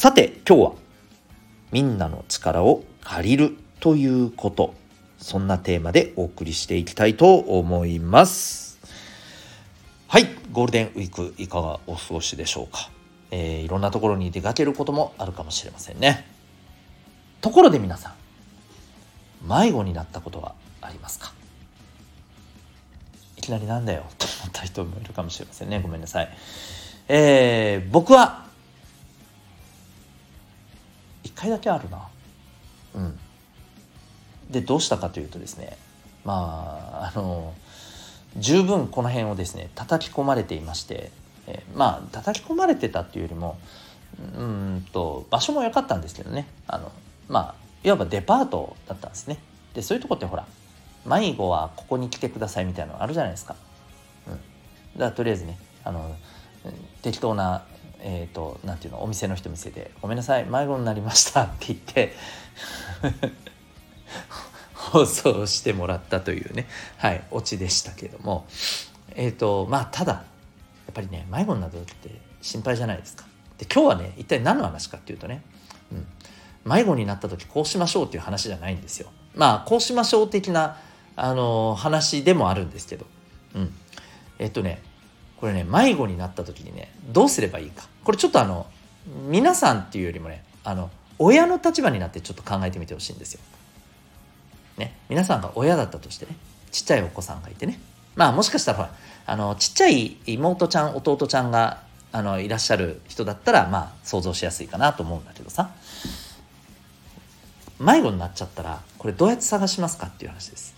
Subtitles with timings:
[0.00, 0.72] さて今日は
[1.72, 4.72] みんなの力を借りるということ
[5.18, 8.80] そんなテーマでお送りしていきたいと思います。
[10.08, 12.88] はいゴールデンウィークいかがお過ごしでしょうか、
[13.30, 16.26] えー、いろんなところに出かけることもあるかもしれませんね。
[17.42, 18.14] ところで皆さ
[19.44, 21.30] ん迷子になったことはありますか？
[23.36, 25.78] いきなりなんだよと思った人もいるかもしれませんね。
[25.82, 26.30] ごめんなさい。
[27.06, 28.48] えー、僕は
[31.40, 32.08] 回だけあるな。
[32.94, 33.18] うん。
[34.50, 35.76] でどうしたかというとですね
[36.24, 37.54] まああの
[38.36, 41.12] 十分この辺をですね叩き込まれていまして、
[41.46, 43.58] えー、まあ叩き込まれてたっていうよりも
[44.36, 46.46] うんと場所も良かったんですけどね。
[46.66, 46.92] あの
[47.28, 49.38] まあいわばデパートだったんですね。
[49.72, 50.46] でそういうとこってほら
[51.06, 53.54] 迷子はここに来てくださいみたいなのあるじゃないですか、
[54.26, 56.14] うん、だからとりあえずねあの
[57.00, 57.62] 適当な
[58.02, 62.12] えっ、ー、となんていうのお店の人見せて「ごめんなさい迷子になりました」って言って
[64.74, 66.66] 放送してもらったというね
[66.96, 68.46] はいオチでしたけども
[69.14, 70.18] えっ、ー、とまあただや
[70.90, 72.10] っぱりね迷子になった時って
[72.42, 73.24] 心配じゃないですか。
[73.58, 75.42] で今日はね一体何の話かっていうとね、
[75.92, 76.06] うん、
[76.64, 79.10] 迷子になった時こうしましょうっていう話じゃないんですよ。
[79.34, 80.78] まあこうしましょう的な
[81.14, 83.06] あの話でもあるんですけど、
[83.54, 83.74] うん、
[84.38, 84.82] えっとね
[85.40, 88.66] これね迷子になった時にねどうすればいいかこれちょっとあの
[89.28, 93.40] 皆さんっていうよりもねあの親の立場になってちょっと考えてみてほしいんですよ。
[94.78, 96.34] ね、皆さんが親だったとしてね
[96.70, 97.78] ちっちゃいお子さんがいてね
[98.14, 98.94] まあもしかしたらほら
[99.26, 105.70] あのちっちゃい妹ちゃん弟ちゃんがあのいらっしゃる人だったらまあ想像しやすいかなと思うんだけどさ
[107.78, 110.74] 迷子になっちゃったらこれどうやって探しますかっていう話です。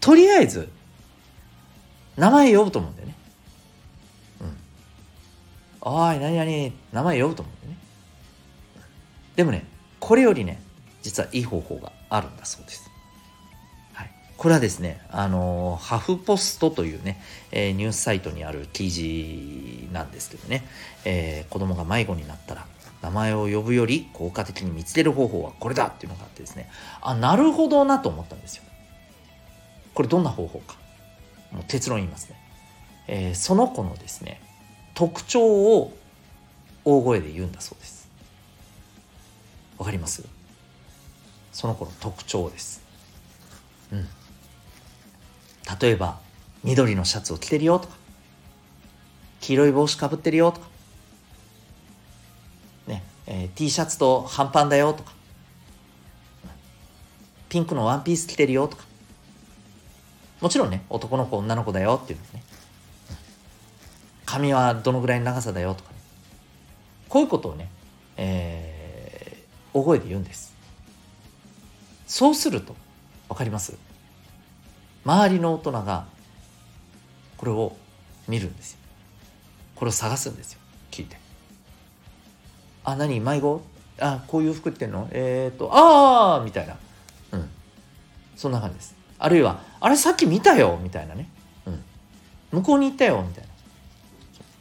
[0.00, 0.70] とりあえず
[2.18, 3.14] 名前呼ぶと思うんだよね。
[4.40, 4.56] うん。
[5.80, 7.78] おい、何々、名前呼ぶと思うんだよね。
[9.36, 9.64] でもね、
[10.00, 10.60] これよりね、
[11.02, 12.90] 実はいい方法があるんだそうです。
[13.92, 14.10] はい。
[14.36, 20.66] これはですね、あのハフポストというね、えー、ニュースサイトにある記事なんですけどね、
[21.04, 22.66] えー、子供が迷子になったら、
[23.00, 26.68] 名前を呼ぶより効果的に見つける方法はこれだっていうのがあってですね、
[27.00, 28.64] あ、なるほどなと思ったんですよ。
[29.94, 30.87] これどんな方法か。
[31.52, 32.36] もう結論言いますね、
[33.06, 34.40] えー、その子のですね
[34.94, 35.96] 特徴を
[36.84, 38.08] 大声で言うんだそうです。
[39.76, 40.24] わかります？
[41.52, 42.82] その子の特徴です。
[43.92, 44.08] うん。
[45.80, 46.18] 例えば
[46.64, 47.94] 緑のシャツを着てるよとか
[49.40, 50.66] 黄色い帽子かぶってるよとか
[52.86, 55.12] ね、えー、T シャツと半パンだよとか
[57.48, 58.84] ピンクのワンピース着てるよとか
[60.40, 62.42] もちろんね、男の子、女の子だよっていうのね。
[64.24, 65.96] 髪はどのぐらいの長さだよとかね。
[67.08, 67.68] こういうことをね、
[68.16, 70.54] えー、大声で言うんです。
[72.06, 72.76] そうすると、
[73.28, 73.76] わかります？
[75.04, 76.06] 周りの大人が、
[77.36, 77.76] これを
[78.28, 78.78] 見るんですよ。
[79.74, 80.60] これを探すんですよ。
[80.90, 81.16] 聞いて。
[82.84, 83.20] あ、何？
[83.20, 83.62] 迷子？
[83.98, 85.08] あ、こういう服着てんの？
[85.10, 86.76] えっ、ー、と、ああみたいな。
[87.32, 87.48] うん。
[88.36, 88.97] そんな感じです。
[89.18, 91.28] あるいはあれさっき見たよみたいなね、
[91.66, 91.82] うん、
[92.52, 93.48] 向こうに行ったよみたいな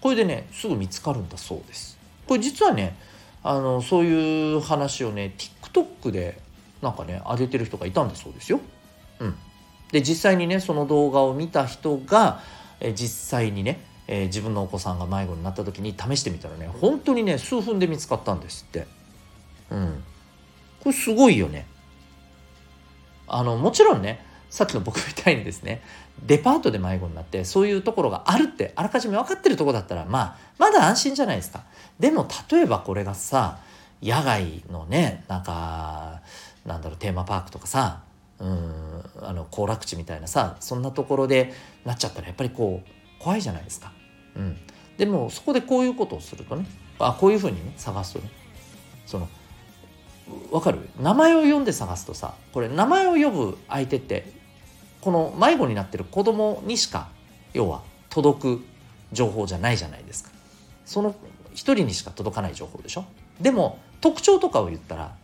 [0.00, 2.96] これでねすぐ見つかるんだそうですこれ実はね
[3.42, 6.40] あのそういう話をね TikTok で
[6.82, 8.60] なんかね上げてる人がいたんだそうですよ。
[9.18, 9.34] うん、
[9.92, 12.40] で実際にねその動画を見た人が
[12.80, 18.86] え実際にね、えー、自分のお子さんが迷子になった時に試してみたらね本当にね数分で見つかったんですって。
[19.70, 20.02] うん、
[20.80, 21.66] これすごいよね。
[23.28, 25.80] あのもちろんねさっきの僕みたいにですね
[26.26, 31.62] デパートで迷子になってそういうところがあるってあらかじめ分かってるとこだったらまあまだ安心じゃないですか。
[31.98, 33.58] でも例えばこれがさ
[34.02, 36.20] 野外のねなんか
[36.66, 38.02] なんだろうテーマパークとかさ
[38.38, 41.52] うんあの行楽地みたいなさそんなところで
[41.84, 43.92] なっちゃったらやっぱりこう怖いじゃないですか。
[44.34, 44.56] うん、
[44.96, 46.66] でもそこでこういうことをするとね
[46.98, 48.30] あこういうふうにね探すとね
[49.06, 49.28] その
[50.50, 50.78] 分かる？
[51.00, 54.39] 名前を呼んで探すとさこれ名前を呼ぶ相手って
[55.00, 57.08] この迷子になってる子供にしか
[57.52, 58.64] 要は届く
[59.12, 60.30] 情報じゃないじゃないですか。
[60.84, 61.14] その
[61.52, 63.04] 一人にしか届かない情報でしょ？
[63.40, 65.14] でも特徴とかを言ったら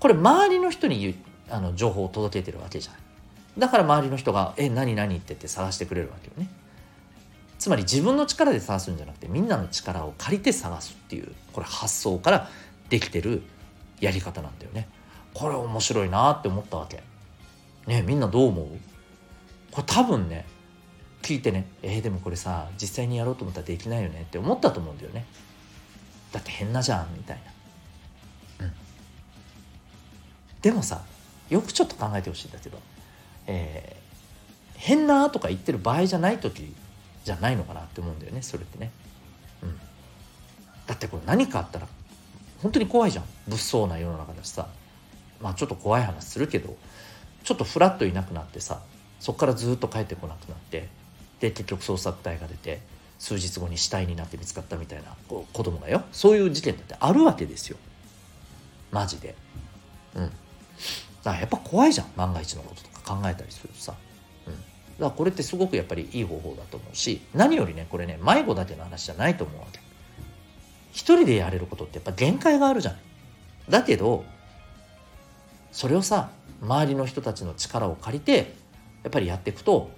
[0.00, 1.14] これ周りの人に
[1.50, 3.00] あの情報を届けてるわけじゃない
[3.58, 6.48] だから周りの人が「え何何?」って言って探してくれるわけよね
[7.58, 12.48] つまり自分の力で探すんじゃなくてみんなの力を借りて探すっていうこれ発想から
[12.88, 13.42] できてる
[14.00, 14.88] やり方なんだよね
[15.34, 17.02] これ面白いなって思ったわけ
[17.86, 18.66] ねみんなどう思う？
[19.70, 20.44] これ多分ね
[21.22, 25.24] 聞いてねえー、でもこれさ実際にやろうと思ったらできないよねって思ったと思うんだよね。
[26.32, 27.40] だって変なじゃんみたい
[28.58, 28.66] な。
[28.66, 28.72] うん。
[30.62, 31.02] でもさ
[31.48, 32.78] よくちょっと考えてほしいんだけど
[33.46, 36.74] えー、変なとか言ってる場合じゃない時
[37.24, 38.90] じゃないのかなって思うんだよねそれってね。
[39.62, 39.78] うん。
[40.86, 41.86] だってこれ何かあったら
[42.62, 43.24] 本当に怖いじゃん。
[43.48, 44.68] 物騒な世の中だしさ。
[45.40, 46.76] まあちょっと怖い話するけど。
[47.44, 48.80] ちょっとフラッといなくなってさ
[49.20, 50.88] そこからずっと帰ってこなくなって
[51.40, 52.80] で結局捜索隊が出て
[53.18, 56.02] 数日後に死体になって見つかったみたいな子供がよ。
[56.10, 57.76] そういう事件だってあるわけですよ。
[58.90, 59.36] マジで。
[60.16, 60.24] うん。
[60.24, 62.08] だからやっぱ怖いじゃん。
[62.16, 63.94] 万が一のこととか考えたりするとさ、
[64.48, 64.64] うん、だか
[65.04, 69.78] らこれってすごくやっぱりいい方法だと思うし何よりねこれね迷子だけの話じゃないと思うわけ。
[70.90, 73.00] 一人でやれることってやっぱ限界があるじゃない
[73.68, 74.24] だけど
[75.70, 76.30] それをさ
[76.62, 78.54] 周りの人たちの力を借りて
[79.02, 79.90] やっぱりやっていくと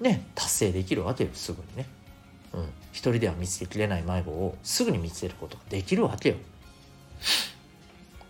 [0.00, 1.86] ね達成できるわけよすぐにね。
[2.52, 2.62] うん、
[2.92, 6.36] 一人では見つけきれない迷子をすぐに見つけることができるわけよ。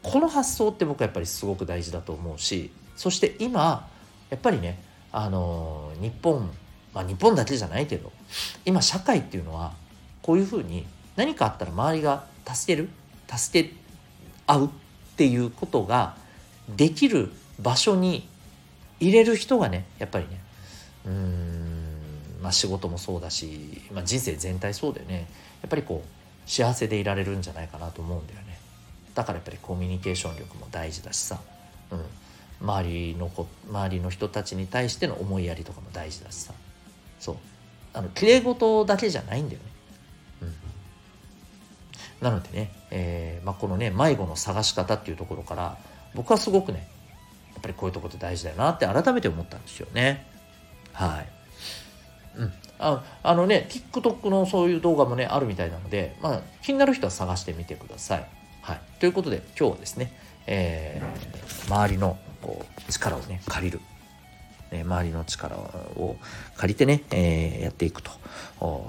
[0.02, 3.88] この発想って僕はやっぱりすごく大事だと思うしそして今
[4.30, 4.80] やっぱりね
[5.10, 6.48] あの日本
[6.94, 8.12] まあ日本だけじゃないけど
[8.64, 9.74] 今社会っていうのは
[10.22, 10.86] こういうふうに
[11.16, 12.88] 何かあったら周りが助ける？
[13.28, 13.72] 助け
[14.46, 14.66] 合う？
[14.66, 14.70] っ
[15.16, 16.16] ていうことが
[16.76, 18.28] できる場所に
[19.00, 20.40] 入れる人がねやっぱりね
[21.06, 21.96] うん
[22.42, 25.26] まあ仕事もそうだし、まあ、人生全体そうだよね。
[25.62, 28.58] やっぱりこう幸せでいられるんじゃないかなと思うんだよね。
[29.14, 31.40] だからやっぱりコミュニケーション力も大事だしさ、
[31.90, 32.00] うん、
[32.60, 36.52] 周りの子周りの人たちに対しての思いやりとかも大事だしさ。
[37.18, 37.36] そう。
[37.94, 39.76] あのきれい事だけじゃないんだよね。
[42.20, 45.76] なのでね、えーまあ、このね迷子の探し方っていうところから
[46.14, 46.88] 僕はすごくね
[47.66, 50.24] ぱりこういうとこって大事だよなって改めて思ったんですよね。
[50.92, 51.28] はい。
[52.38, 52.52] うん。
[52.78, 58.26] ああのね TikTok のそういう動画もねあるみたいなので、まあ、気になる人は探してみてください、
[58.60, 60.12] はい、ということで今日はですね、
[60.46, 63.80] えー、周りのこう力をね借りる。
[64.72, 66.16] え周りの力を
[66.56, 68.10] 借りてね、えー、やっていくと。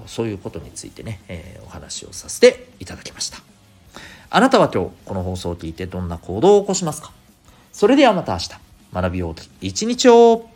[0.08, 3.38] そういうことについてね、えー、お話をさせていただきました。
[4.30, 7.12] あなたは今日この放送を聞いてどんな行動を起こしますか？
[7.72, 8.67] それではまた明日。
[8.94, 9.44] 学びようと。
[9.62, 10.50] 一日を。